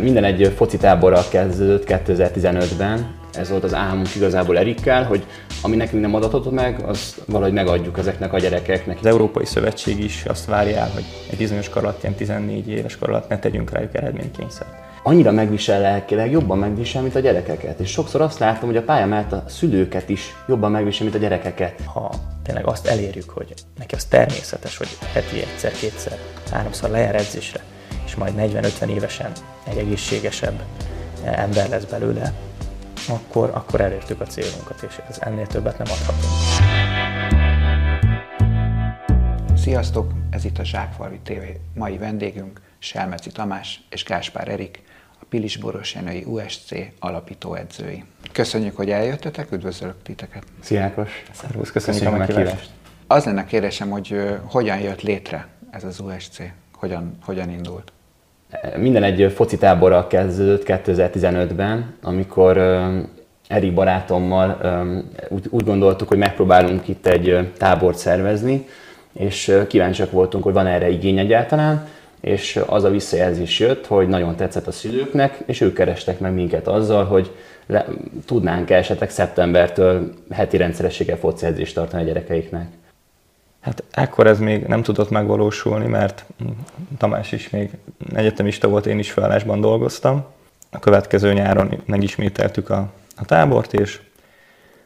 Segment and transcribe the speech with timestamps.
[0.00, 3.14] Minden egy foci táborral kezdődött 2015-ben.
[3.32, 5.26] Ez volt az álmunk igazából Erikkel, hogy
[5.62, 8.98] ami nekünk nem adatott meg, az valahogy megadjuk ezeknek a gyerekeknek.
[8.98, 12.98] Az Európai Szövetség is azt várja el, hogy egy bizonyos kor alatt, ilyen 14 éves
[12.98, 14.74] kor alatt ne tegyünk rájuk eredménykényszert.
[15.02, 17.80] Annyira megvisel lelkileg, jobban megvisel, mint a gyerekeket.
[17.80, 21.20] És sokszor azt látom, hogy a pálya mellett a szülőket is jobban megvisel, mint a
[21.20, 21.80] gyerekeket.
[21.84, 22.10] Ha
[22.42, 26.18] tényleg azt elérjük, hogy neki az természetes, hogy heti egyszer, kétszer,
[26.50, 27.60] háromszor lejár edzésre,
[28.14, 29.32] és majd 40-50 évesen
[29.64, 30.62] egy egészségesebb
[31.24, 32.32] ember lesz belőle,
[33.08, 36.32] akkor, akkor elértük a célunkat, és ez ennél többet nem adhatunk.
[39.56, 40.12] Sziasztok!
[40.30, 41.42] Ez itt a Zsákfalvi TV.
[41.74, 44.82] Mai vendégünk Selmeci Tamás és Gáspár Erik,
[45.20, 48.04] a Pilis Boros Jenői USC alapítóedzői.
[48.32, 50.44] Köszönjük, hogy eljöttetek, üdvözlök titeket!
[50.60, 51.22] Szia Ákos!
[51.32, 52.70] Szervusz, köszönjük, Köszönjük a a meghívást!
[53.06, 56.38] Az lenne kérdésem, hogy hogyan jött létre ez az USC?
[56.72, 57.92] Hogyan, hogyan indult?
[58.76, 62.56] Minden egy foci táborral kezdődött 2015-ben, amikor
[63.48, 64.58] Erik barátommal
[65.50, 68.66] úgy, gondoltuk, hogy megpróbálunk itt egy tábort szervezni,
[69.12, 71.86] és kíváncsiak voltunk, hogy van erre igény egyáltalán,
[72.20, 76.68] és az a visszajelzés jött, hogy nagyon tetszett a szülőknek, és ők kerestek meg minket
[76.68, 77.30] azzal, hogy
[77.66, 77.86] le,
[78.26, 82.66] tudnánk esetleg szeptembertől heti rendszerességgel foci edzést tartani a gyerekeiknek.
[83.64, 86.24] Hát ekkor ez még nem tudott megvalósulni, mert
[86.98, 87.70] Tamás is még
[88.14, 90.24] egyetemista volt, én is felállásban dolgoztam.
[90.70, 94.00] A következő nyáron megismételtük a, a tábort, és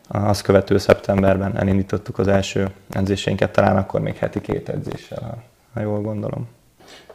[0.09, 5.43] azt követő szeptemberben elindítottuk az első edzéseinket, talán akkor még heti két edzéssel, ha,
[5.75, 6.49] ha jól gondolom.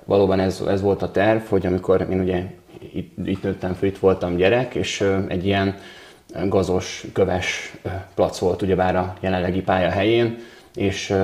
[0.05, 2.43] valóban ez, ez volt a terv, hogy amikor én ugye
[2.93, 5.75] itt, itt nőttem föl, itt voltam gyerek, és egy ilyen
[6.47, 7.73] gazos, köves
[8.13, 10.37] plac volt ugyebár a jelenlegi pálya helyén,
[10.75, 11.15] és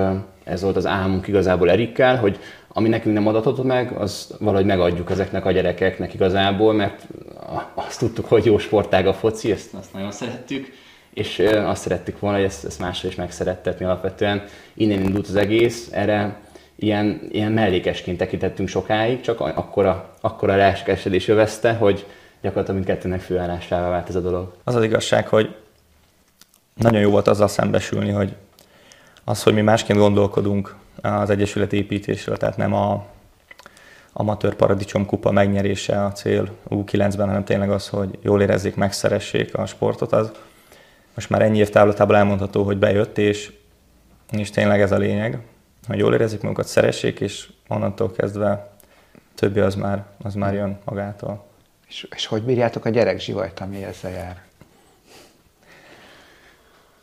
[0.44, 5.12] ez volt az álmunk igazából Erikkel, hogy ami nekünk nem adatott meg, az valahogy megadjuk
[5.12, 7.08] ezeknek a gyerekeknek igazából, mert
[7.74, 10.68] azt tudtuk, hogy jó sportág a foci, ezt azt nagyon szerettük,
[11.14, 14.44] és azt szerettük volna, hogy ezt, ezt másra is megszerettetni alapvetően.
[14.74, 16.40] Innen indult az egész, erre
[16.76, 22.06] ilyen, ilyen mellékesként tekintettünk sokáig, csak akkora, akkora lelkesedés övezte, hogy
[22.42, 24.54] gyakorlatilag mindkettőnek főállásává vált ez a dolog.
[24.64, 25.56] Az az igazság, hogy
[26.74, 28.36] nagyon jó volt azzal szembesülni, hogy
[29.30, 33.06] az, hogy mi másként gondolkodunk az Egyesület építésről, tehát nem a
[34.14, 39.66] amatőr paradicsom kupa megnyerése a cél U9-ben, hanem tényleg az, hogy jól érezzék, megszeressék a
[39.66, 40.32] sportot, az
[41.16, 43.54] most már ennyi év távlatából elmondható, hogy bejött, és,
[44.32, 45.40] és tényleg ez a lényeg,
[45.88, 48.72] hogy jól érezzék magukat, szeressék, és onnantól kezdve
[49.36, 51.46] többi az már, az már jön magától.
[51.88, 54.49] És, és hogy bírjátok a gyerek zsivajt, ami ezzel jár?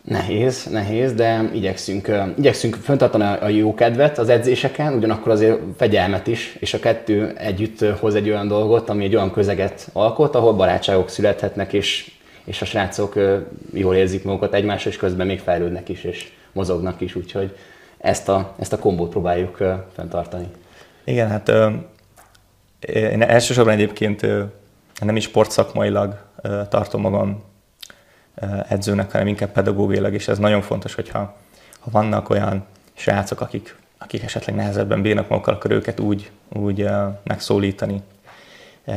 [0.06, 6.56] Nehéz, nehéz, de igyekszünk, igyekszünk föntartani a jó kedvet az edzéseken, ugyanakkor azért fegyelmet is,
[6.60, 11.08] és a kettő együtt hoz egy olyan dolgot, ami egy olyan közeget alkot, ahol barátságok
[11.08, 12.12] születhetnek, és,
[12.44, 13.14] és a srácok
[13.72, 17.56] jól érzik magukat egymásra, és közben még fejlődnek is, és mozognak is, úgyhogy
[17.98, 19.62] ezt a, ezt a kombót próbáljuk
[19.94, 20.46] fenntartani.
[21.04, 21.52] Igen, hát
[22.94, 24.26] én elsősorban egyébként
[25.00, 26.18] nem is sportszakmailag
[26.68, 27.42] tartom magam
[28.68, 31.36] edzőnek, hanem inkább pedagógiailag, és ez nagyon fontos, hogyha
[31.80, 32.64] ha vannak olyan
[32.94, 38.02] srácok, akik, akik esetleg nehezebben bírnak magukkal, akkor őket úgy, úgy ö, megszólítani,
[38.84, 38.92] ö,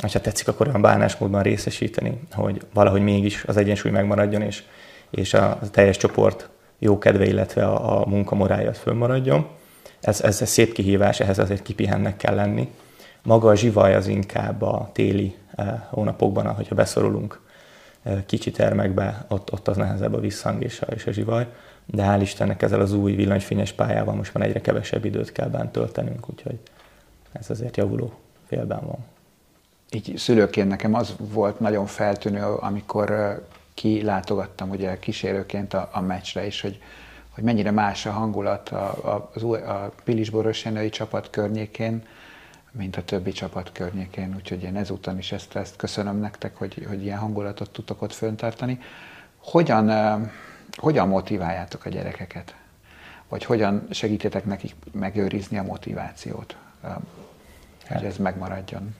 [0.00, 4.62] hogyha tetszik, akkor olyan bánásmódban részesíteni, hogy valahogy mégis az egyensúly megmaradjon, és,
[5.10, 6.48] és a, teljes csoport
[6.78, 9.46] jó kedve, illetve a, a munkamorája fönnmaradjon.
[10.00, 12.70] Ez, ez egy szép kihívás, ehhez azért kipihennek kell lenni.
[13.22, 17.45] Maga a zsivaj az inkább a téli eh, hónapokban, ahogyha beszorulunk eh,
[18.26, 21.46] kicsi termekbe, ott, ott az nehezebb a visszhang és a, és a zsivaj.
[21.86, 25.72] De hál' Istennek ezzel az új villanyfényes pályával most már egyre kevesebb időt kell bent
[25.72, 26.58] töltenünk, úgyhogy
[27.32, 28.12] ez azért javuló
[28.46, 28.98] félben van.
[29.90, 33.40] Így szülőként nekem az volt nagyon feltűnő, amikor
[33.74, 36.78] kilátogattam ugye kísérőként a, a meccsre is, hogy,
[37.30, 42.02] hogy mennyire más a hangulat a, a, a Pilisboros Jenői csapat környékén,
[42.76, 47.02] mint a többi csapat környékén, úgyhogy én ezúton is ezt, ezt köszönöm nektek, hogy, hogy
[47.02, 48.78] ilyen hangulatot tudtok ott föntartani.
[49.38, 49.90] Hogyan,
[50.70, 52.54] hogyan motiváljátok a gyerekeket?
[53.28, 56.56] Vagy hogyan segítetek nekik megőrizni a motivációt,
[57.88, 58.94] hogy ez megmaradjon?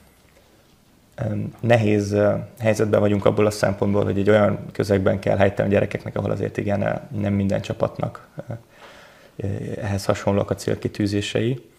[1.60, 2.16] Nehéz
[2.58, 6.56] helyzetben vagyunk abból a szempontból, hogy egy olyan közegben kell helytelni a gyerekeknek, ahol azért
[6.56, 8.28] igen, nem minden csapatnak
[9.82, 11.70] ehhez hasonlóak a célkitűzései.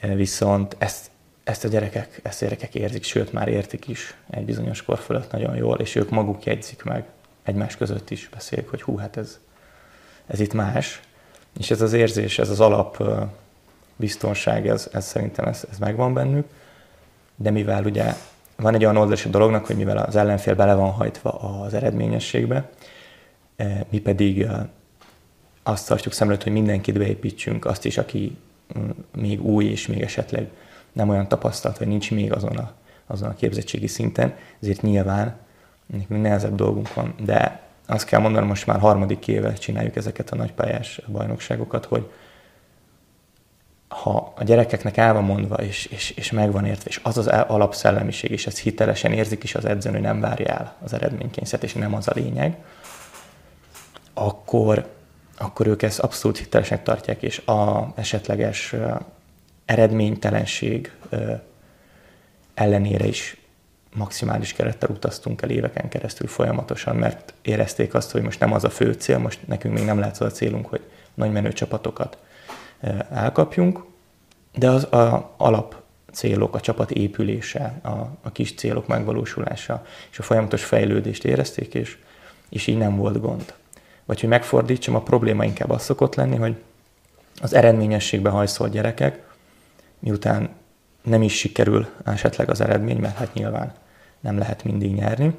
[0.00, 1.10] Ö, Viszont ezt,
[1.44, 5.32] ezt a gyerekek, ezt a gyerekek érzik, sőt már értik is egy bizonyos kor fölött
[5.32, 7.04] nagyon jól, és ők maguk jegyzik meg,
[7.42, 9.38] egymás között is beszélik, hogy hú, hát ez,
[10.26, 11.00] ez itt más.
[11.58, 13.02] És ez az érzés, ez az alap
[13.96, 16.46] biztonság, ez, ez szerintem ez, ez megvan bennük
[17.42, 18.14] de mivel ugye
[18.56, 22.70] van egy olyan oldalás a dolognak, hogy mivel az ellenfél bele van hajtva az eredményességbe,
[23.90, 24.46] mi pedig
[25.62, 28.36] azt tartjuk szem hogy mindenkit beépítsünk, azt is, aki
[29.16, 30.48] még új és még esetleg
[30.92, 32.72] nem olyan tapasztalt, vagy nincs még azon a,
[33.06, 35.36] azon a képzettségi szinten, ezért nyilván
[35.86, 37.14] nekünk nehezebb dolgunk van.
[37.24, 42.10] De azt kell mondanom, most már harmadik éve csináljuk ezeket a nagypályás bajnokságokat, hogy
[43.88, 48.30] ha a gyerekeknek el van mondva, és, és, és megvan értve, és az az alapszellemiség,
[48.30, 51.94] és ez hitelesen érzik is az edzőn, hogy nem várja el az eredménykényszert, és nem
[51.94, 52.56] az a lényeg,
[54.14, 54.88] akkor,
[55.40, 58.74] akkor ők ezt abszolút hitelesnek tartják, és a esetleges
[59.64, 60.92] eredménytelenség
[62.54, 63.36] ellenére is
[63.94, 68.70] maximális kerettel utaztunk el éveken keresztül folyamatosan, mert érezték azt, hogy most nem az a
[68.70, 70.82] fő cél, most nekünk még nem lehet az a célunk, hogy
[71.14, 72.18] nagy menő csapatokat
[73.10, 73.84] elkapjunk,
[74.54, 75.76] de az a alap
[76.12, 77.88] célok, a csapat épülése, a,
[78.22, 81.98] a kis célok megvalósulása és a folyamatos fejlődést érezték, és,
[82.48, 83.54] és így nem volt gond.
[84.10, 86.56] Vagy hogy megfordítsam, a probléma inkább az szokott lenni, hogy
[87.40, 89.22] az eredményességbe hajszolt gyerekek,
[89.98, 90.48] miután
[91.02, 93.72] nem is sikerül esetleg az eredmény, mert hát nyilván
[94.20, 95.34] nem lehet mindig nyerni,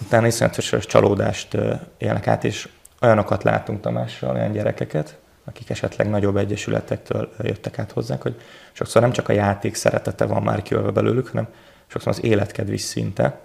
[0.00, 1.56] utána iszonyatos csalódást
[1.98, 2.68] élnek át, és
[3.00, 8.40] olyanokat látunk Tamással, olyan gyerekeket, akik esetleg nagyobb egyesületektől jöttek át hozzánk, hogy
[8.72, 11.48] sokszor nem csak a játék szeretete van már kiölve belőlük, hanem
[11.86, 13.40] sokszor az életkedv szinte,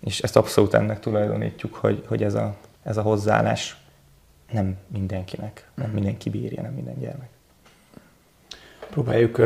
[0.00, 2.56] és ezt abszolút ennek tulajdonítjuk, hogy, hogy ez, a,
[2.86, 3.76] ez a hozzáállás
[4.52, 7.28] nem mindenkinek, nem mindenki bírja, nem minden gyermek.
[8.90, 9.40] Próbáljuk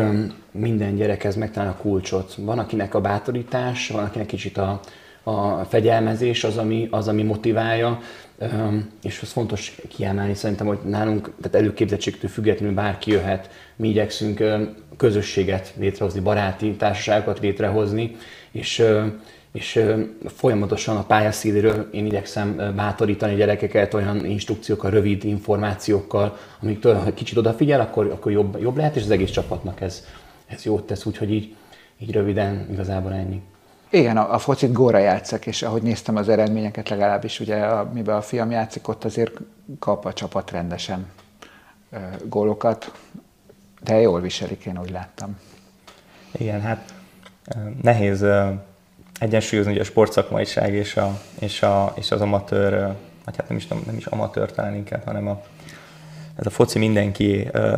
[0.51, 2.35] minden gyerekhez megtalálni a kulcsot.
[2.35, 4.81] Van, akinek a bátorítás, van, akinek kicsit a,
[5.23, 7.99] a fegyelmezés az, ami, az, ami motiválja,
[9.03, 14.43] és az fontos kiemelni szerintem, hogy nálunk, tehát előképzettségtől függetlenül bárki jöhet, mi igyekszünk
[14.97, 18.17] közösséget létrehozni, baráti társaságokat létrehozni,
[18.51, 18.85] és
[19.53, 19.85] és
[20.27, 27.37] folyamatosan a pályaszínéről én igyekszem bátorítani a gyerekeket olyan instrukciókkal, rövid információkkal, amiktől, ha kicsit
[27.37, 30.05] odafigyel, akkor, akkor jobb, jobb lehet, és az egész csapatnak ez,
[30.47, 31.55] ez jót tesz, úgyhogy így,
[31.99, 33.43] így röviden igazából ennyi.
[33.91, 38.23] Igen, a, a focit góra játszak, és ahogy néztem az eredményeket, legalábbis ugye, amiben a
[38.23, 39.41] fiam játszik, ott azért
[39.79, 41.07] kap a csapat rendesen
[42.25, 42.93] gólokat,
[43.83, 45.39] de jól viselik, én úgy láttam.
[46.33, 46.95] Igen, hát
[47.83, 48.25] nehéz
[49.21, 52.71] egyensúlyozni ugye a sportszakmaiság és, a, és, a, és az amatőr,
[53.25, 55.43] vagy hát nem is, nem, is amatőr talán inkább, hanem a,
[56.37, 57.77] ez a foci mindenki ö,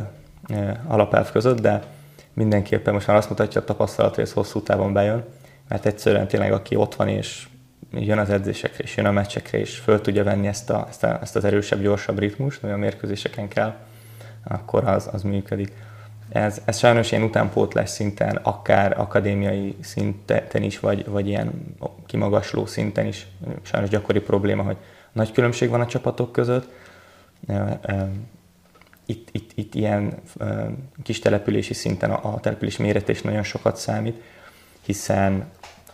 [0.48, 1.82] ö, alapelv között, de
[2.32, 5.24] mindenképpen most már azt mutatja a tapasztalat, hogy ez hosszú távon bejön,
[5.68, 7.46] mert egyszerűen tényleg aki ott van és
[7.92, 11.18] jön az edzésekre és jön a meccsekre és föl tudja venni ezt, a, ezt, a,
[11.22, 13.74] ezt az erősebb, gyorsabb ritmust, ami a mérkőzéseken kell,
[14.44, 15.72] akkor az, az működik.
[16.28, 21.76] Ez, ez sajnos ilyen utánpótlás szinten, akár akadémiai szinten is, vagy, vagy ilyen
[22.06, 23.26] kimagasló szinten is
[23.62, 24.76] sajnos gyakori probléma, hogy
[25.12, 26.72] nagy különbség van a csapatok között.
[29.06, 30.14] Itt, itt, itt ilyen
[31.02, 34.22] kis települési szinten a, a település méretés nagyon sokat számít,
[34.82, 35.50] hiszen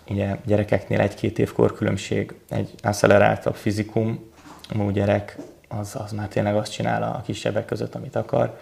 [0.09, 4.31] ugye gyerekeknél egy-két év korkülönbség, egy acceleráltabb fizikum,
[4.93, 5.37] gyerek,
[5.69, 8.59] az, az már tényleg azt csinál a kisebbek között, amit akar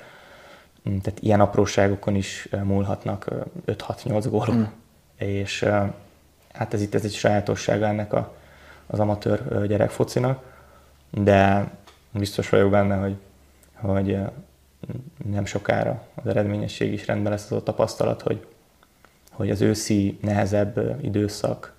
[0.86, 3.30] tehát ilyen apróságokon is múlhatnak
[3.66, 4.54] 5-6-8 gólok.
[4.54, 4.62] Mm.
[5.16, 5.62] És
[6.52, 8.34] hát ez itt ez egy sajátossága ennek a,
[8.86, 10.54] az amatőr gyerek focinak,
[11.10, 11.70] de
[12.10, 13.16] biztos vagyok benne, hogy,
[13.74, 14.18] hogy
[15.30, 18.46] nem sokára az eredményesség is rendben lesz az a tapasztalat, hogy,
[19.30, 21.74] hogy az őszi nehezebb időszak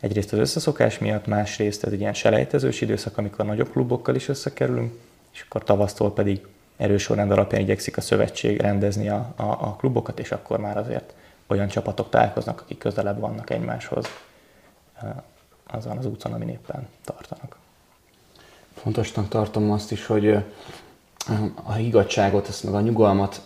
[0.00, 4.92] egyrészt az összeszokás miatt, másrészt ez egy ilyen selejtezős időszak, amikor nagyobb klubokkal is összekerülünk,
[5.32, 10.18] és akkor tavasztól pedig erős sorrend alapján igyekszik a szövetség rendezni a, a, a klubokat,
[10.18, 11.14] és akkor már azért
[11.46, 14.06] olyan csapatok találkoznak, akik közelebb vannak egymáshoz
[15.66, 17.56] azon az úton, amin éppen tartanak.
[18.74, 20.38] Fontosnak tartom azt is, hogy
[21.64, 23.40] a higgadságot, azt meg a nyugalmat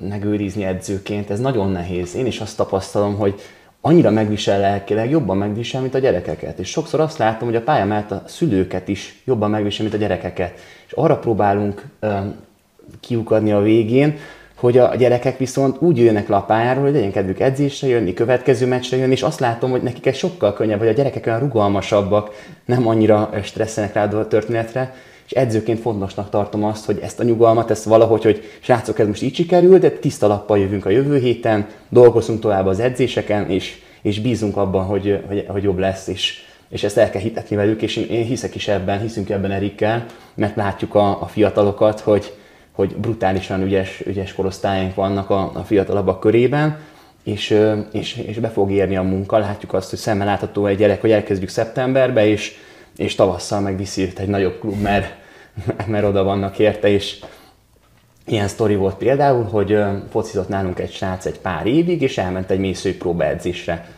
[0.00, 2.14] megőrizni edzőként, ez nagyon nehéz.
[2.14, 3.40] Én is azt tapasztalom, hogy
[3.80, 6.58] annyira megvisel lelkileg, jobban megvisel, mint a gyerekeket.
[6.58, 9.98] És sokszor azt látom, hogy a pálya mellett a szülőket is jobban megvisel, mint a
[9.98, 10.58] gyerekeket.
[10.86, 11.84] És arra próbálunk
[13.00, 14.18] kiukadni a végén,
[14.54, 19.12] hogy a gyerekek viszont úgy jönnek pályáról, hogy legyen kedvük edzésre jönni, következő meccsre jönni,
[19.12, 23.30] és azt látom, hogy nekik ez sokkal könnyebb, hogy a gyerekek olyan rugalmasabbak, nem annyira
[23.42, 24.94] stresszenek rá a történetre,
[25.26, 29.22] és edzőként fontosnak tartom azt, hogy ezt a nyugalmat, ezt valahogy, hogy srácok, ez most
[29.22, 34.20] így sikerült, de tiszta lappal jövünk a jövő héten, dolgozunk tovább az edzéseken, és, és
[34.20, 37.96] bízunk abban, hogy, hogy, hogy jobb lesz, és, és ezt el kell hitetni velük, és
[37.96, 42.32] én hiszek is ebben, hiszünk ebben Erikkel, mert látjuk a, a fiatalokat, hogy,
[42.78, 46.78] hogy brutálisan ügyes, ügyes korosztályaink vannak a, a fiatalabbak körében,
[47.24, 47.60] és,
[47.92, 49.38] és, és be fog érni a munka.
[49.38, 52.56] Látjuk azt, hogy szemmel látható egy gyerek, hogy elkezdjük szeptemberbe, és,
[52.96, 55.14] és tavasszal megviszi őt egy nagyobb klub, mert,
[55.86, 57.20] mert oda vannak érte, és
[58.26, 59.78] ilyen sztori volt például, hogy
[60.10, 63.88] focizott nálunk egy srác egy pár évig, és elment egy mészői próbaedzésre.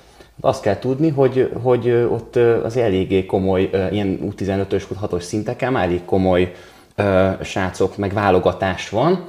[0.40, 6.52] Azt kell tudni, hogy, hogy ott az eléggé komoly, ilyen U15-ös, U6-os szinteken elég komoly
[7.42, 9.25] srácok, meg válogatás van,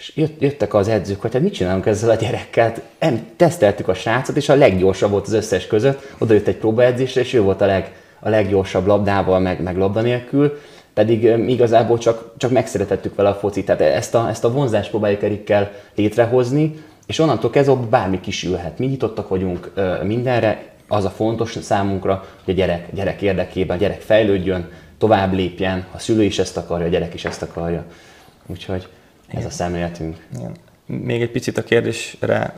[0.00, 2.72] és jöttek az edzők, hogy hát mit csinálunk ezzel a gyerekkel?
[2.98, 6.14] Hát, teszteltük a srácot, és a leggyorsabb volt az összes között.
[6.18, 10.00] Oda jött egy próbaedzésre, és ő volt a, leg, a leggyorsabb labdával, meg, meg labda
[10.00, 10.58] nélkül.
[10.94, 13.64] Pedig igazából csak, csak megszeretettük vele a focit.
[13.64, 18.78] Tehát ezt a, ezt a vonzást próbáljuk Erikkel létrehozni, és onnantól kezdve bármi kisülhet.
[18.78, 19.72] Mi nyitottak vagyunk
[20.02, 24.68] mindenre, az a fontos számunkra, hogy a gyerek, gyerek érdekében, a gyerek fejlődjön,
[25.00, 27.84] tovább lépjen, a szülő is ezt akarja, a gyerek is ezt akarja.
[28.46, 28.88] Úgyhogy
[29.28, 30.26] ez a szemléletünk.
[30.36, 30.52] Igen.
[30.86, 32.56] Még egy picit a kérdésre,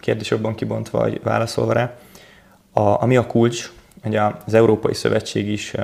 [0.00, 1.94] kérdés jobban kibontva, vagy válaszolva rá.
[2.72, 5.74] A, ami a kulcs, hogy az Európai Szövetség is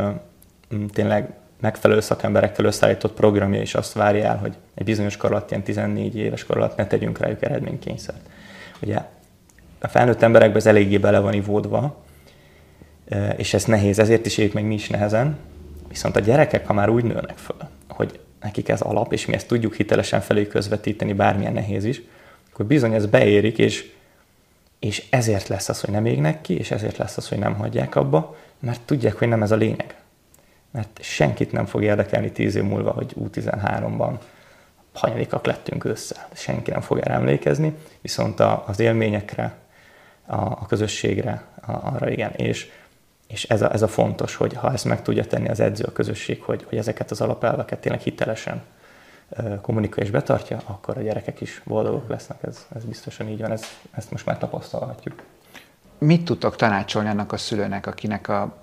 [0.92, 5.62] tényleg megfelelő szakemberekkel összeállított programja is azt várja el, hogy egy bizonyos kor alatt, ilyen
[5.62, 8.28] 14 éves kor alatt ne tegyünk rájuk eredménykényszert.
[8.82, 8.98] Ugye
[9.80, 12.04] a felnőtt emberekben ez eléggé bele van ivódva,
[13.36, 15.36] és ez nehéz, ezért is éljük meg mi is nehezen,
[15.96, 17.56] viszont a gyerekek, ha már úgy nőnek föl,
[17.88, 22.02] hogy nekik ez alap, és mi ezt tudjuk hitelesen felé közvetíteni, bármilyen nehéz is,
[22.52, 23.92] akkor bizony ez beérik, és,
[24.78, 27.94] és ezért lesz az, hogy nem égnek ki, és ezért lesz az, hogy nem hagyják
[27.94, 29.94] abba, mert tudják, hogy nem ez a lényeg.
[30.70, 34.12] Mert senkit nem fog érdekelni tíz év múlva, hogy U13-ban
[34.92, 36.28] hanyadikak lettünk össze.
[36.32, 39.54] Senki nem fog emlékezni, viszont az élményekre,
[40.26, 42.32] a, közösségre, arra igen.
[42.32, 42.70] És
[43.26, 45.92] és ez a, ez a fontos, hogy ha ezt meg tudja tenni az edző, a
[45.92, 48.62] közösség, hogy, hogy ezeket az alapelveket tényleg hitelesen
[49.60, 52.38] kommunikálja és betartja, akkor a gyerekek is boldogok lesznek.
[52.42, 55.22] Ez, ez biztosan így van, ez, ezt most már tapasztalhatjuk.
[55.98, 58.56] Mit tudtok tanácsolni annak a szülőnek, akinek a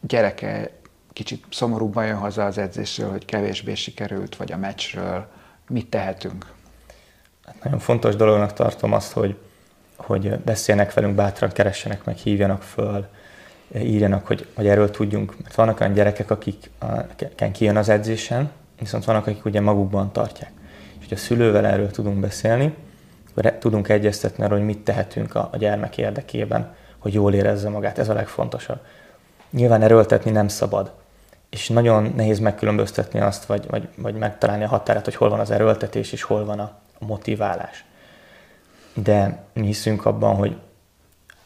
[0.00, 0.70] gyereke
[1.12, 5.26] kicsit szomorúbban jön haza az edzésről, hogy kevésbé sikerült, vagy a meccsről?
[5.68, 6.46] Mit tehetünk?
[7.44, 9.36] Hát nagyon fontos dolognak tartom azt, hogy,
[9.96, 13.06] hogy beszélnek velünk bátran, keressenek meg, hívjanak föl,
[13.74, 15.34] írjanak, hogy, hogy erről tudjunk.
[15.42, 16.70] Mert vannak olyan gyerekek, akik
[17.52, 20.50] kijön az edzésen, viszont vannak, akik ugye magukban tartják.
[20.98, 22.74] És hogy a szülővel erről tudunk beszélni,
[23.30, 27.98] akkor tudunk egyeztetni arról, hogy mit tehetünk a, a gyermek érdekében, hogy jól érezze magát.
[27.98, 28.78] Ez a legfontosabb.
[29.50, 30.92] Nyilván erőltetni nem szabad.
[31.50, 35.50] És nagyon nehéz megkülönböztetni azt, vagy, vagy, vagy megtalálni a határát, hogy hol van az
[35.50, 37.84] erőltetés, és hol van a, a motiválás.
[38.94, 40.56] De mi hiszünk abban, hogy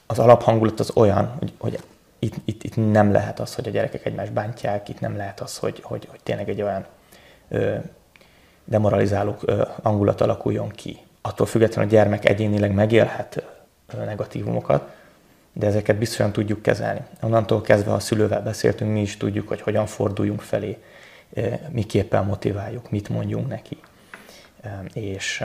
[0.06, 1.78] az alaphangulat az olyan, hogy, hogy
[2.24, 5.58] itt, itt, itt nem lehet az, hogy a gyerekek egymást bántják, itt nem lehet az,
[5.58, 6.86] hogy, hogy, hogy tényleg egy olyan
[7.48, 7.76] ö,
[8.64, 10.98] demoralizáló ö, hangulat alakuljon ki.
[11.22, 13.44] Attól függetlenül a gyermek egyénileg megélhet
[13.94, 14.92] ö, negatívumokat,
[15.52, 17.00] de ezeket biztosan tudjuk kezelni.
[17.22, 20.78] Onnantól kezdve, ha a szülővel beszéltünk, mi is tudjuk, hogy hogyan forduljunk felé,
[21.68, 23.78] miképpen motiváljuk, mit mondjunk neki.
[24.92, 25.44] És,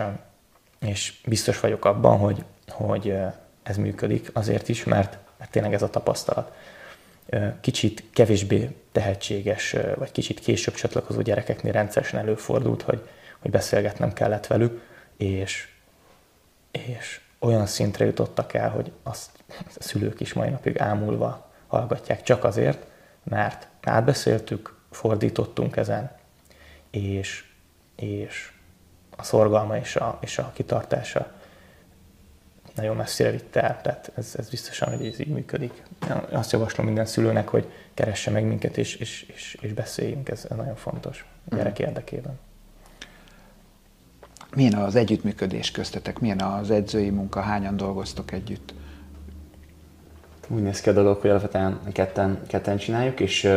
[0.79, 3.15] és biztos vagyok abban, hogy, hogy
[3.63, 6.55] ez működik azért is, mert, mert tényleg ez a tapasztalat.
[7.61, 13.07] Kicsit kevésbé tehetséges, vagy kicsit később csatlakozó gyerekeknél rendszeresen előfordult, hogy,
[13.39, 14.81] hogy beszélgetnem kellett velük,
[15.17, 15.67] és,
[16.71, 22.43] és olyan szintre jutottak el, hogy azt a szülők is mai napig ámulva hallgatják csak
[22.43, 22.85] azért,
[23.23, 26.11] mert átbeszéltük, fordítottunk ezen,
[26.89, 27.45] és,
[27.95, 28.51] és
[29.17, 31.31] a szorgalma és a, és a kitartása
[32.75, 35.83] nagyon messzire vitte el, tehát ez, ez biztosan, hogy ez így működik.
[36.31, 40.57] Azt javaslom minden szülőnek, hogy keresse meg minket, és, és, és, és beszéljünk, ez, ez
[40.57, 41.85] nagyon fontos a gyerek mm.
[41.85, 42.39] érdekében.
[44.55, 46.19] Milyen az együttműködés köztetek?
[46.19, 47.41] Milyen az edzői munka?
[47.41, 48.73] Hányan dolgoztok együtt?
[50.47, 53.49] Úgy néz ki a dolog, hogy alapvetően ketten, ketten csináljuk, és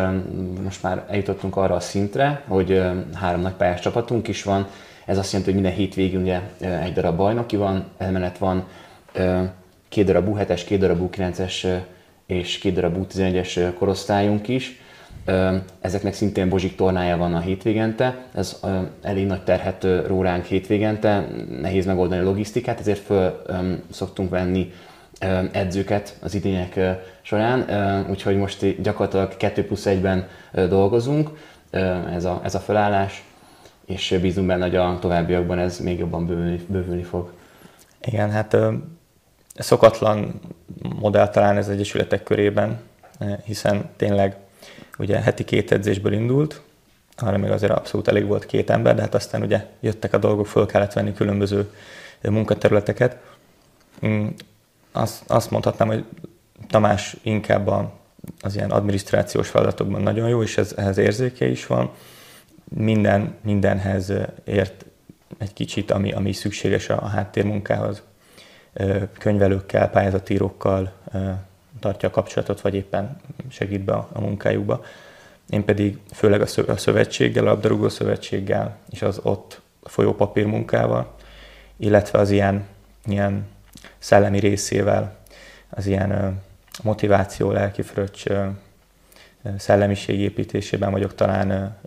[0.63, 4.67] most már eljutottunk arra a szintre, hogy uh, három nagy pályás csapatunk is van.
[5.05, 8.65] Ez azt jelenti, hogy minden hétvégén ugye egy darab bajnoki van, emellett van
[9.89, 11.83] két darab U7-es, két darab U9-es
[12.27, 14.81] és két darab U11-es korosztályunk is.
[15.81, 18.61] Ezeknek szintén Bozsik tornája van a hétvégente, ez
[19.03, 21.27] elég nagy terhet ró ránk hétvégente,
[21.61, 23.43] nehéz megoldani a logisztikát, ezért föl
[23.91, 24.73] szoktunk venni
[25.53, 26.81] edzőket az idények
[27.23, 27.67] során,
[28.11, 30.29] úgyhogy most gyakorlatilag 2 plusz 1-ben
[30.69, 31.31] dolgozunk,
[32.15, 33.25] ez a, ez a felállás,
[33.87, 37.33] és bízunk benne, hogy a továbbiakban ez még jobban bővülni, bővülni fog.
[38.05, 38.57] Igen, hát
[39.55, 40.41] szokatlan
[41.01, 42.81] modell talán ez egyesületek körében,
[43.19, 44.37] eh, hiszen tényleg
[44.99, 46.61] ugye heti két edzésből indult,
[47.17, 50.47] arra még azért abszolút elég volt két ember, de hát aztán ugye jöttek a dolgok,
[50.47, 51.73] föl kellett venni különböző
[52.21, 53.17] eh, munkaterületeket.
[54.07, 54.27] Mm,
[54.93, 56.05] azt, azt mondhatnám, hogy
[56.69, 57.93] Tamás inkább a,
[58.41, 61.91] az ilyen adminisztrációs feladatokban nagyon jó, és ez, ehhez érzéke is van.
[62.69, 64.13] Minden, mindenhez
[64.45, 64.85] ért
[65.39, 68.03] egy kicsit, ami, ami szükséges a, a háttérmunkához.
[69.19, 70.93] Könyvelőkkel, pályázatírókkal
[71.81, 74.85] tartja a kapcsolatot, vagy éppen segít be a, munkájukba.
[75.49, 81.15] Én pedig főleg a szövetséggel, a labdarúgó szövetséggel és az ott folyó papírmunkával,
[81.77, 82.67] illetve az ilyen,
[83.05, 83.47] ilyen
[83.99, 85.17] szellemi részével,
[85.69, 86.43] az ilyen
[86.83, 88.27] motiváció, lelki fröccs,
[89.59, 91.79] szellemiség építésében vagyok talán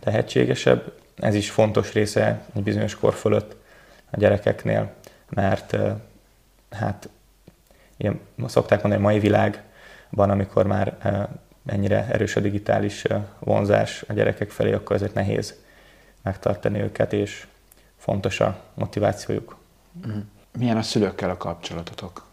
[0.00, 0.92] tehetségesebb.
[1.16, 3.56] Ez is fontos része egy bizonyos kor fölött
[4.10, 4.90] a gyerekeknél,
[5.28, 5.76] mert
[6.70, 7.08] hát
[7.96, 10.96] ilyen, szokták mondani, a mai világban, amikor már
[11.66, 13.04] ennyire erős a digitális
[13.38, 15.54] vonzás a gyerekek felé, akkor ezért nehéz
[16.22, 17.46] megtartani őket, és
[17.96, 19.56] fontos a motivációjuk.
[20.06, 20.18] Mm.
[20.58, 22.26] Milyen a szülőkkel a kapcsolatotok?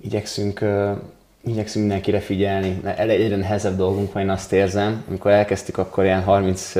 [0.00, 0.60] Igyekszünk,
[1.44, 2.80] igyekszünk mindenkire figyelni.
[2.96, 5.04] Egyre nehezebb dolgunk van, én azt érzem.
[5.08, 6.72] Amikor elkezdtük, akkor ilyen 30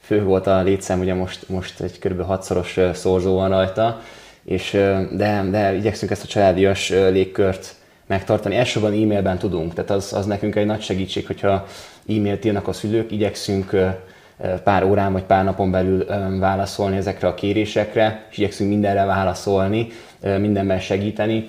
[0.00, 2.22] fő volt a létszám, ugye most, most egy kb.
[2.22, 4.00] hatszoros szorzó van rajta,
[4.44, 4.70] és,
[5.12, 7.74] de, de igyekszünk ezt a családias légkört
[8.06, 8.56] megtartani.
[8.56, 11.66] Elsősorban e-mailben tudunk, tehát az, az nekünk egy nagy segítség, hogyha
[12.08, 13.76] e-mailt írnak a szülők, igyekszünk
[14.64, 16.04] pár órán vagy pár napon belül
[16.38, 19.88] válaszolni ezekre a kérésekre, és igyekszünk mindenre válaszolni,
[20.20, 21.48] mindenben segíteni.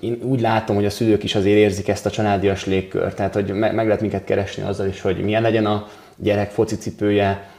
[0.00, 3.52] Én úgy látom, hogy a szülők is azért érzik ezt a családias légkört, tehát hogy
[3.52, 7.50] meg lehet minket keresni azzal is, hogy milyen legyen a gyerek focicipője,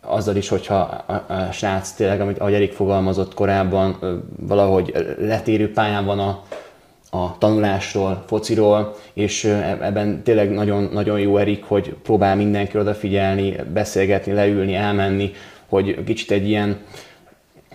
[0.00, 0.74] azzal is, hogyha
[1.06, 3.96] a, a srác tényleg, amit ahogy Erik fogalmazott korábban,
[4.40, 6.42] valahogy letérő pályán van a,
[7.10, 9.44] a tanulásról, fociról, és
[9.80, 15.32] ebben tényleg nagyon, nagyon jó Erik, hogy próbál mindenki odafigyelni, beszélgetni, leülni, elmenni,
[15.68, 16.76] hogy kicsit egy ilyen,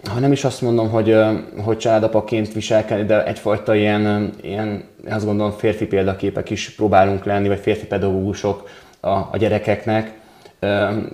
[0.10, 1.16] ha nem is azt mondom, hogy,
[1.58, 7.60] hogy családapaként viselkedni, de egyfajta ilyen, ilyen, azt gondolom férfi példaképek is próbálunk lenni, vagy
[7.60, 10.20] férfi pedagógusok a, a gyerekeknek,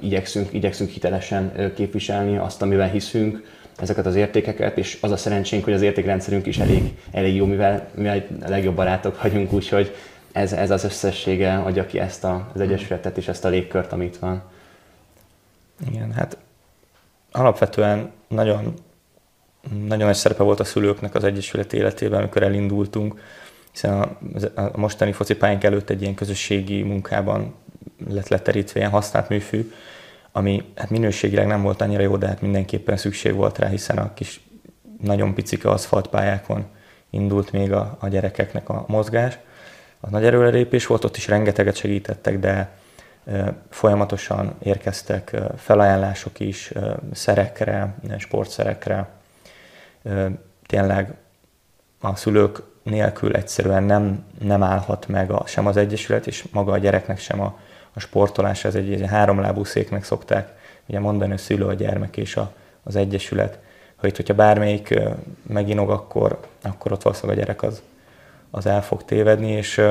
[0.02, 3.44] igyekszünk, igyekszünk hitelesen képviselni azt, amivel hiszünk,
[3.78, 7.90] ezeket az értékeket, és az a szerencsénk, hogy az értékrendszerünk is elég, elég jó, mivel,
[7.94, 9.96] mivel a legjobb barátok vagyunk, úgyhogy
[10.32, 14.18] ez, ez az összessége adja ki ezt a, az Egyesületet és ezt a légkört, amit
[14.18, 14.42] van.
[15.92, 16.38] Igen, hát
[17.32, 18.74] alapvetően nagyon,
[19.88, 23.22] nagyon nagy szerepe volt a szülőknek az Egyesület életében, amikor elindultunk,
[23.72, 24.18] hiszen a,
[24.56, 27.54] a mostani focipályánk előtt egy ilyen közösségi munkában
[28.08, 29.72] lett leterítve ilyen használt műfű,
[30.32, 34.14] ami hát minőségileg nem volt annyira jó, de hát mindenképpen szükség volt rá, hiszen a
[34.14, 34.42] kis
[35.02, 36.66] nagyon picike aszfaltpályákon
[37.10, 39.38] indult még a, a gyerekeknek a mozgás.
[40.00, 42.72] Az nagy erőrelépés volt, ott is rengeteget segítettek, de
[43.70, 46.72] folyamatosan érkeztek felajánlások is
[47.14, 49.10] szerekre, sportszerekre.
[50.66, 51.14] Tényleg
[52.02, 56.78] a szülők nélkül egyszerűen nem, nem állhat meg a, sem az Egyesület, és maga a
[56.78, 57.60] gyereknek sem a,
[57.94, 62.36] a sportolás, ez egy, egy háromlábú széknek szokták ugye mondani a szülő, a gyermek és
[62.36, 63.60] a, az egyesület,
[63.96, 65.00] hogy hogyha bármelyik
[65.42, 67.82] meginog, akkor, akkor ott valószínűleg a gyerek az,
[68.52, 69.82] az el fog tévedni, és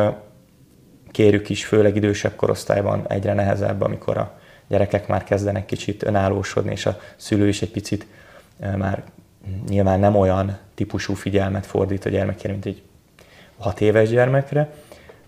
[1.10, 6.86] kérjük is, főleg idősebb korosztályban egyre nehezebb, amikor a gyerekek már kezdenek kicsit önállósodni, és
[6.86, 8.06] a szülő is egy picit
[8.76, 9.02] már
[9.68, 12.82] nyilván nem olyan típusú figyelmet fordít a gyermekére, mint egy
[13.58, 14.70] hat éves gyermekre,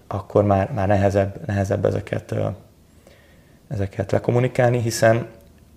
[0.06, 2.34] akkor már, már nehezebb, nehezebb ezeket,
[3.68, 5.26] ezeket lekommunikálni, hiszen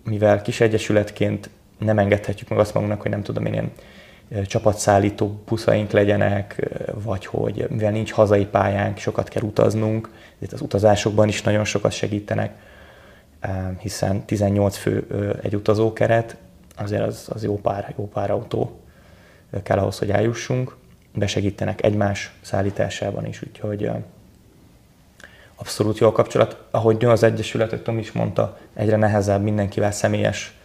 [0.03, 3.71] mivel kis egyesületként nem engedhetjük meg azt magunknak, hogy nem tudom én ilyen
[4.45, 11.27] csapatszállító buszaink legyenek, vagy hogy mivel nincs hazai pályánk, sokat kell utaznunk, itt az utazásokban
[11.27, 12.53] is nagyon sokat segítenek,
[13.79, 15.07] hiszen 18 fő
[15.43, 16.35] egy utazókeret,
[16.77, 18.79] azért az, az jó, pár, jó pár autó
[19.63, 20.75] kell ahhoz, hogy eljussunk,
[21.15, 23.91] besegítenek egymás szállításában is, úgyhogy
[25.55, 26.63] abszolút jó a kapcsolat.
[26.71, 30.57] Ahogy nő az Egyesület, Tom is mondta, egyre nehezebb mindenkivel személyes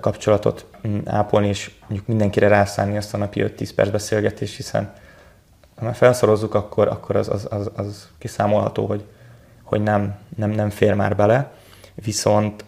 [0.00, 4.92] kapcsolatot mm, ápolni, és mondjuk mindenkire rászállni azt a napi 5-10 perc beszélgetés, hiszen
[5.76, 9.04] ha már felszorozzuk, akkor, akkor az, az, az, az kiszámolható, hogy,
[9.62, 11.52] hogy nem, nem, nem fér már bele.
[11.94, 12.64] Viszont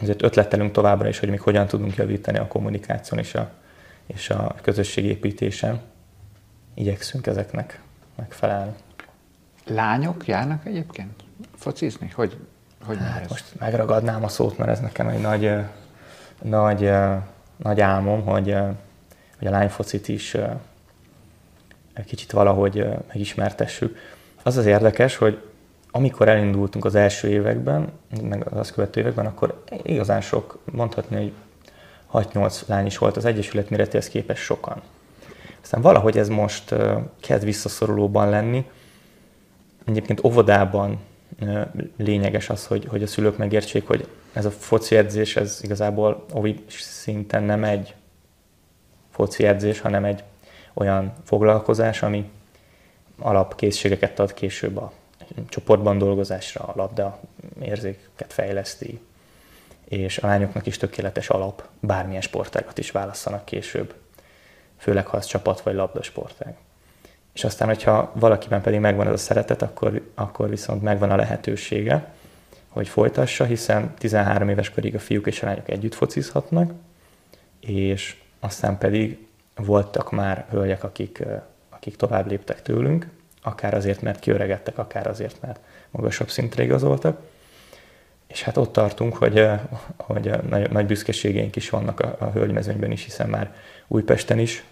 [0.00, 3.50] azért ötletelünk továbbra is, hogy még hogyan tudunk javítani a kommunikáción és a,
[4.06, 5.80] és a közösségépítésen.
[6.74, 7.80] Igyekszünk ezeknek
[8.16, 8.72] megfelelni.
[9.66, 11.22] Lányok járnak egyébként
[11.56, 12.10] focizni?
[12.14, 12.36] Hogy,
[12.84, 13.28] hogy hát ez?
[13.28, 15.50] most megragadnám a szót, mert ez nekem egy nagy,
[16.42, 16.90] nagy,
[17.56, 18.56] nagy álmom, hogy,
[19.38, 20.36] hogy a lányfocit is
[22.06, 23.98] kicsit valahogy megismertessük.
[24.42, 25.47] Az az érdekes, hogy
[25.90, 31.32] amikor elindultunk az első években, meg az követő években, akkor igazán sok, mondhatni, hogy
[32.32, 34.82] 6-8 lány is volt az Egyesület méretéhez képest sokan.
[35.62, 36.74] Aztán valahogy ez most
[37.20, 38.66] kezd visszaszorulóban lenni.
[39.84, 40.98] Egyébként óvodában
[41.96, 46.64] lényeges az, hogy, hogy a szülők megértsék, hogy ez a foci edzés, ez igazából ovi
[46.68, 47.94] szinten nem egy
[49.10, 50.22] foci edzés, hanem egy
[50.74, 52.30] olyan foglalkozás, ami
[53.18, 54.92] alapkészségeket ad később a
[55.48, 57.20] csoportban dolgozásra, a labda
[57.60, 59.00] érzéket fejleszti,
[59.84, 63.94] és a lányoknak is tökéletes alap, bármilyen sportágat is válasszanak később,
[64.76, 66.56] főleg ha az csapat vagy labdasportág.
[67.32, 72.12] És aztán, hogyha valakiben pedig megvan ez a szeretet, akkor, akkor viszont megvan a lehetősége,
[72.68, 76.72] hogy folytassa, hiszen 13 éves korig a fiúk és a lányok együtt focizhatnak,
[77.60, 81.24] és aztán pedig voltak már hölgyek, akik,
[81.68, 83.08] akik tovább léptek tőlünk,
[83.48, 87.20] akár azért, mert kiöregedtek, akár azért, mert magasabb szintre igazoltak.
[88.26, 89.46] És hát ott tartunk, hogy,
[89.96, 93.54] hogy nagy, nagy büszkeségeink is vannak a, a hölgymezőnyben is, hiszen már
[93.86, 94.64] Újpesten is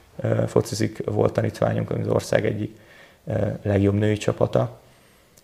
[0.47, 2.77] focizik, volt tanítványunk, az ország egyik
[3.63, 4.81] legjobb női csapata,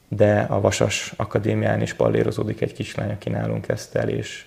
[0.09, 4.47] de a Vasas Akadémián is pallérozódik egy kislány, aki nálunk kezdte el, és,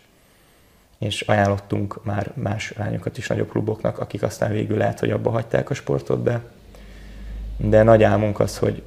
[0.98, 5.70] és ajánlottunk már más lányokat is nagyobb kluboknak, akik aztán végül lehet, hogy abba hagyták
[5.70, 6.42] a sportot, de,
[7.58, 8.84] de nagy álmunk az, hogy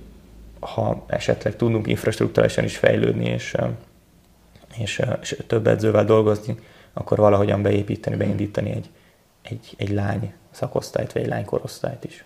[0.61, 3.57] ha esetleg tudunk infrastruktúrálisan is fejlődni, és,
[4.79, 6.59] és, és több edzővel dolgozni,
[6.93, 8.91] akkor valahogyan beépíteni, beindítani egy,
[9.43, 12.25] egy, egy lány szakosztályt, vagy egy lánykorosztályt is.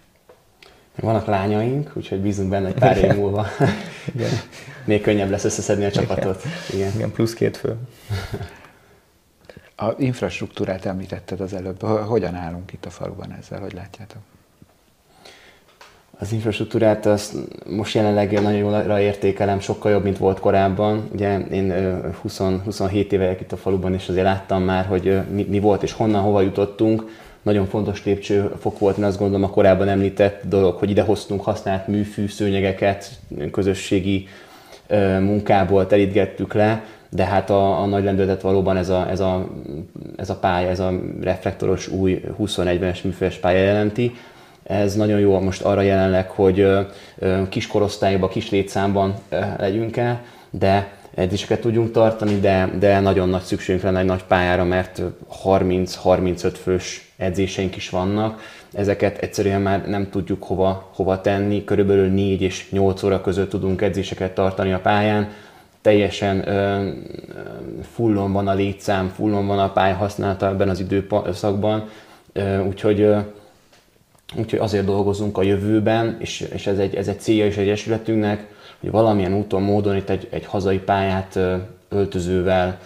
[1.00, 3.46] Vannak lányaink, úgyhogy bízunk benne, hogy pár év múlva
[4.14, 4.30] Igen.
[4.84, 6.42] még könnyebb lesz összeszedni a csapatot.
[6.72, 7.76] Igen, Igen plusz két fő.
[9.76, 11.82] A infrastruktúrát említetted az előbb.
[11.82, 14.22] Hogyan állunk itt a faluban ezzel, hogy látjátok?
[16.18, 17.34] Az infrastruktúrát azt
[17.66, 21.08] most jelenleg nagyon jól értékelem, sokkal jobb, mint volt korábban.
[21.12, 21.74] Ugye én
[22.20, 25.92] 20, 27 éve itt a faluban, és azért láttam már, hogy mi, mi volt és
[25.92, 27.04] honnan, hova jutottunk
[27.42, 31.86] nagyon fontos lépcsőfok volt, én azt gondolom a korábban említett dolog, hogy ide hoztunk használt
[31.86, 33.10] műfű szőnyegeket,
[33.50, 34.28] közösségi
[35.20, 39.48] munkából terítgettük le, de hát a, a nagy lendületet valóban ez a, ez, a,
[40.16, 44.14] ez a pálya, ez a reflektoros új 21-es műfős pálya jelenti.
[44.62, 46.66] Ez nagyon jó most arra jelenleg, hogy
[47.48, 49.14] kis korosztályban, kis létszámban
[49.58, 50.20] legyünk el,
[50.50, 55.02] de edzéseket tudjunk tartani, de, de nagyon nagy szükségünk lenne egy nagy pályára, mert
[55.44, 58.40] 30-35 fős edzéseink is vannak.
[58.72, 63.82] Ezeket egyszerűen már nem tudjuk hova, hova tenni, körülbelül 4 és 8 óra között tudunk
[63.82, 65.28] edzéseket tartani a pályán,
[65.80, 66.88] teljesen ö,
[67.94, 71.88] fullon van a létszám, fullon van a pálya használata ebben az időszakban,
[72.32, 73.18] ö, úgyhogy, ö,
[74.34, 78.46] úgyhogy azért dolgozunk a jövőben, és, és ez, egy, ez egy célja is egyesületünknek,
[78.80, 81.38] hogy valamilyen úton, módon itt egy, egy hazai pályát
[81.88, 82.78] öltözővel,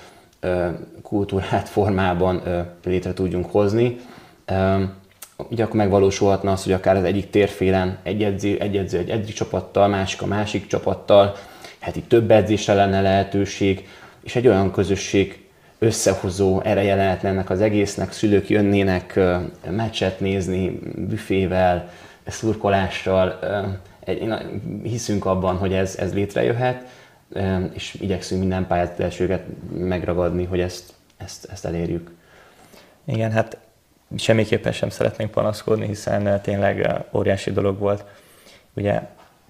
[1.02, 2.42] kultúrát formában
[2.84, 3.96] létre tudjunk hozni.
[5.50, 9.34] Ugye akkor megvalósulhatna az, hogy akár az egyik térfélen egy edző, egy edző egy egyik
[9.34, 11.34] csapattal, másik a másik csapattal,
[11.94, 13.88] itt több edzésre lenne lehetőség,
[14.22, 15.45] és egy olyan közösség
[15.78, 19.20] összehozó ereje lehetne ennek az egésznek, szülők jönnének
[19.70, 21.90] meccset nézni büfével,
[22.26, 23.38] szurkolással,
[24.82, 26.82] hiszünk abban, hogy ez, ez létrejöhet,
[27.72, 29.42] és igyekszünk minden pályázat elsőket
[29.78, 32.10] megragadni, hogy ezt, ezt, ezt elérjük.
[33.04, 33.58] Igen, hát
[34.16, 38.04] semmiképpen sem szeretnénk panaszkodni, hiszen tényleg óriási dolog volt.
[38.74, 39.00] Ugye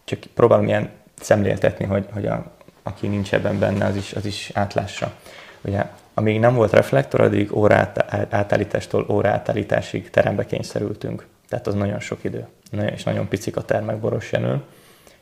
[0.05, 4.51] csak próbálom ilyen szemléltetni, hogy, hogy a, aki nincs ebben benne, az is, az is
[4.55, 5.13] átlássa.
[5.61, 5.85] Ugye,
[6.19, 7.93] amíg nem volt reflektor, addig óra
[8.31, 11.27] átállítástól óra átállításig terembe kényszerültünk.
[11.49, 12.47] Tehát az nagyon sok idő.
[12.71, 14.63] És nagyon picik a termek Boros Jenőn.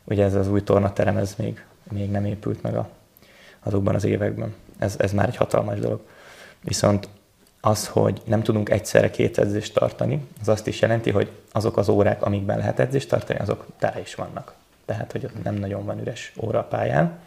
[0.05, 2.89] Ugye ez az új tornaterem, ez még, még nem épült meg a,
[3.63, 4.55] azokban az években.
[4.79, 6.01] Ez, ez már egy hatalmas dolog.
[6.61, 7.09] Viszont
[7.61, 11.89] az, hogy nem tudunk egyszerre két edzést tartani, az azt is jelenti, hogy azok az
[11.89, 14.55] órák, amikben lehet edzést tartani, azok tele is vannak.
[14.85, 17.19] Tehát, hogy ott nem nagyon van üres óra a pályán.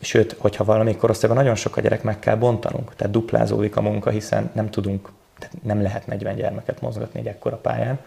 [0.00, 4.10] Sőt, hogyha valamelyik korosztályban nagyon sok a gyerek, meg kell bontanunk, tehát duplázódik a munka,
[4.10, 7.98] hiszen nem tudunk, tehát nem lehet 40 gyermeket mozgatni egy ekkora pályán.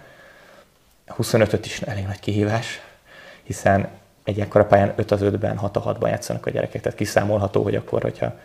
[1.07, 2.81] 25-öt is elég nagy kihívás,
[3.43, 3.89] hiszen
[4.23, 7.75] egy ekkora pályán 5 az 5-ben, 6 a 6-ban játszanak a gyerekek, tehát kiszámolható, hogy
[7.75, 8.39] akkor, hogyha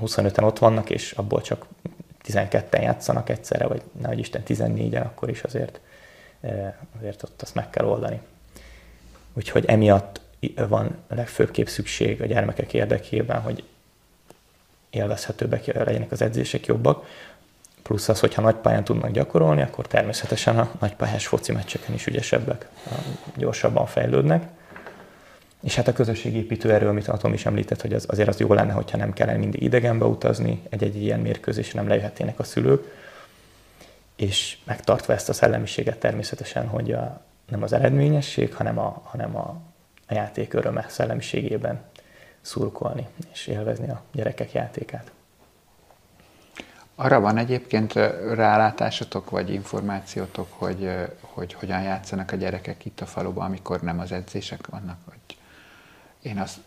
[0.00, 1.66] 25-en ott vannak, és abból csak
[2.26, 5.80] 12-en játszanak egyszerre, vagy nehogy Isten 14-en, akkor is azért,
[6.98, 8.20] azért ott azt meg kell oldani.
[9.32, 10.20] Úgyhogy emiatt
[10.68, 13.64] van a legfőbb szükség a gyermekek érdekében, hogy
[14.90, 17.06] élvezhetőbbek legyenek az edzések jobbak,
[17.82, 22.68] plusz az, hogyha nagy pályán tudnak gyakorolni, akkor természetesen a nagypályás foci meccseken is ügyesebbek,
[23.36, 24.48] gyorsabban fejlődnek.
[25.62, 28.72] És hát a közösségépítő erő, amit Atom is említett, hogy az, azért az jó lenne,
[28.72, 32.84] hogyha nem kellene mindig idegenbe utazni, egy-egy ilyen mérkőzésre nem lejöhetnének a szülők,
[34.16, 39.60] és megtartva ezt a szellemiséget természetesen, hogy a, nem az eredményesség, hanem a, hanem a,
[40.08, 41.80] a játék öröme szellemiségében
[42.40, 45.10] szurkolni és élvezni a gyerekek játékát.
[46.94, 47.92] Arra van egyébként
[48.34, 50.90] rálátásotok, vagy információtok, hogy,
[51.20, 54.98] hogy hogyan játszanak a gyerekek itt a faluban, amikor nem az edzések vannak?
[55.04, 55.36] Hogy
[56.22, 56.58] én azt,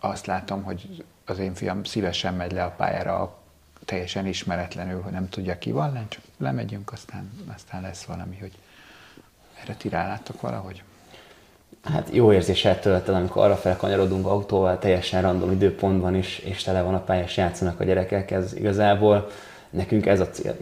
[0.00, 3.38] azt látom, hogy az én fiam szívesen megy le a pályára
[3.84, 8.58] teljesen ismeretlenül, hogy nem tudja ki van, csak lemegyünk, aztán, aztán lesz valami, hogy
[9.62, 10.82] erre ti rálátok valahogy?
[11.84, 16.82] Hát jó érzéssel tölt el, amikor arra felkanyarodunk autóval, teljesen random időpontban is, és tele
[16.82, 19.30] van a pályás játszanak a gyerekek, ez igazából
[19.70, 20.56] nekünk ez a cél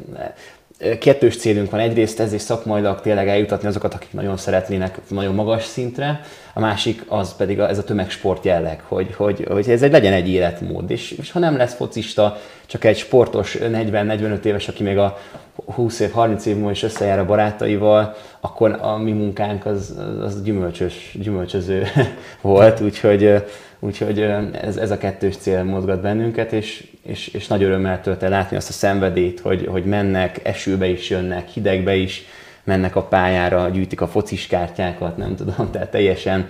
[1.00, 1.80] kettős célunk van.
[1.80, 6.20] Egyrészt ez is szakmailag tényleg eljutatni azokat, akik nagyon szeretnének nagyon magas szintre,
[6.54, 10.28] a másik az pedig ez a tömegsport jelleg, hogy, hogy, hogy ez egy, legyen egy
[10.28, 10.90] életmód.
[10.90, 15.18] És, és ha nem lesz focista, csak egy sportos 40-45 éves, aki még a
[15.66, 20.42] 20 év, 30 év múlva is összejár a barátaival, akkor a mi munkánk az, az
[20.42, 21.84] gyümölcsös, gyümölcsöző
[22.40, 23.44] volt, úgyhogy,
[23.78, 24.20] úgyhogy
[24.52, 28.56] ez, ez a kettős cél mozgat bennünket, és, és, és nagy örömmel tölt el látni
[28.56, 32.24] azt a szenvedét, hogy, hogy mennek, esőbe is jönnek, hidegbe is,
[32.64, 36.48] mennek a pályára, gyűjtik a focis kártyákat, nem tudom, tehát teljesen,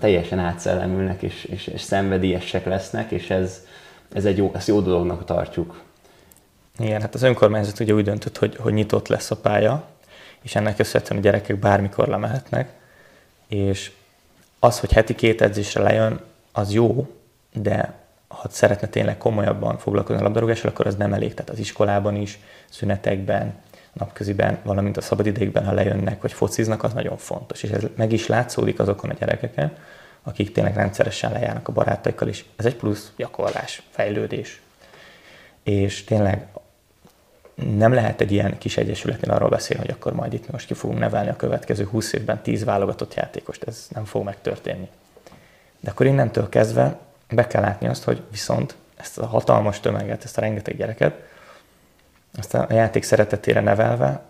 [0.00, 3.66] teljesen átszellemülnek, és, és, és szenvedélyesek lesznek, és ez,
[4.14, 5.82] ez egy jó, ezt jó dolognak tartjuk.
[6.78, 9.84] Igen, hát az önkormányzat ugye úgy döntött, hogy, hogy nyitott lesz a pálya,
[10.42, 12.72] és ennek köszönhetően a gyerekek bármikor lemehetnek,
[13.48, 13.90] és
[14.58, 16.20] az, hogy heti két edzésre lejön,
[16.52, 17.06] az jó,
[17.52, 17.94] de
[18.28, 21.34] ha szeretne tényleg komolyabban foglalkozni a labdarúgással, akkor az nem elég.
[21.34, 22.38] Tehát az iskolában is,
[22.70, 23.54] szünetekben,
[23.92, 27.62] napköziben, valamint a szabadidékben, ha lejönnek, vagy fociznak, az nagyon fontos.
[27.62, 29.76] És ez meg is látszódik azokon a gyerekeken,
[30.22, 32.44] akik tényleg rendszeresen lejárnak a barátaikkal is.
[32.56, 34.60] Ez egy plusz gyakorlás, fejlődés.
[35.62, 36.46] És tényleg
[37.54, 40.98] nem lehet egy ilyen kis egyesületnél arról beszélni, hogy akkor majd itt most ki fogunk
[40.98, 43.62] nevelni a következő 20 évben 10 válogatott játékost.
[43.62, 44.88] Ez nem fog megtörténni.
[45.80, 46.98] De akkor innentől kezdve
[47.30, 51.14] be kell látni azt, hogy viszont ezt a hatalmas tömeget, ezt a rengeteg gyereket,
[52.38, 54.22] azt a játék szeretetére nevelve,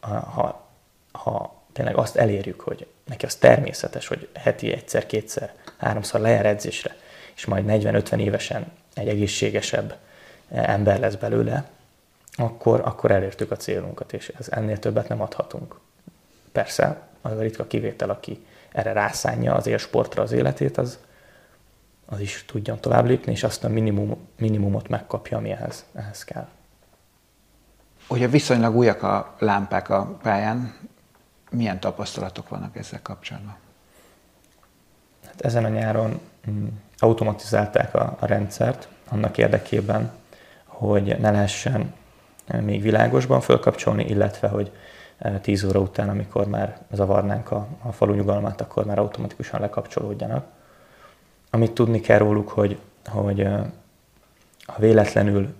[0.00, 0.68] ha,
[1.12, 6.96] ha tényleg azt elérjük, hogy neki az természetes, hogy heti egyszer, kétszer, háromszor lejár edzésre,
[7.34, 9.96] és majd 40-50 évesen egy egészségesebb
[10.50, 11.64] ember lesz belőle,
[12.36, 15.78] akkor, akkor elértük a célunkat, és ez ennél többet nem adhatunk.
[16.52, 20.98] Persze, az a ritka kivétel, aki erre rászánja az élsportra az életét, az,
[22.06, 26.48] az is tudjon tovább lépni, és azt a minimum, minimumot megkapja, ami ehhez, ehhez kell.
[28.08, 30.74] Ugye viszonylag újak a lámpák a pályán,
[31.50, 33.56] milyen tapasztalatok vannak ezzel kapcsolatban?
[35.26, 36.66] Hát ezen a nyáron mm,
[36.98, 40.12] automatizálták a, a rendszert annak érdekében,
[40.64, 41.94] hogy ne lehessen
[42.60, 44.72] még világosban fölkapcsolni, illetve hogy
[45.40, 50.44] 10 óra után, amikor már zavarnánk a, a falu nyugalmát, akkor már automatikusan lekapcsolódjanak.
[51.50, 53.48] Amit tudni kell róluk, hogy, hogy
[54.66, 55.54] ha véletlenül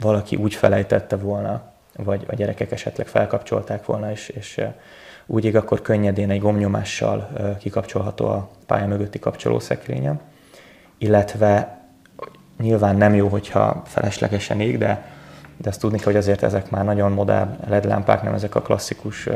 [0.00, 1.62] valaki úgy felejtette volna,
[1.96, 4.60] vagy a gyerekek esetleg felkapcsolták volna, és, és
[5.26, 7.28] úgy ég, akkor könnyedén egy gomnyomással
[7.58, 10.20] kikapcsolható a pálya mögötti kapcsolószekrényem,
[10.98, 11.80] illetve
[12.58, 15.04] nyilván nem jó, hogyha feleslegesen ég, de
[15.56, 18.62] de azt tudni kell, hogy azért ezek már nagyon modern LED lámpák, nem ezek a
[18.62, 19.28] klasszikus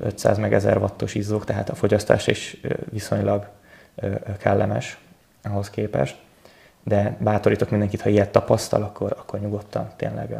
[0.00, 3.48] 500 meg 1000 wattos izzók, tehát a fogyasztás is viszonylag
[4.38, 4.98] kellemes
[5.42, 6.18] ahhoz képest.
[6.82, 10.36] De bátorítok mindenkit, ha ilyet tapasztal, akkor, akkor nyugodtan tényleg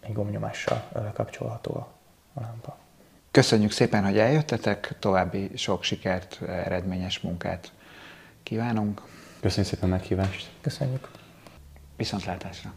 [0.00, 0.82] egy gomnyomással
[1.12, 1.88] kapcsolható a,
[2.34, 2.76] a lámpa.
[3.30, 7.72] Köszönjük szépen, hogy eljöttetek, további sok sikert, eredményes munkát
[8.42, 9.02] kívánunk.
[9.40, 10.50] Köszönjük szépen a meghívást.
[10.60, 11.08] Köszönjük.
[11.96, 12.74] Viszontlátásra!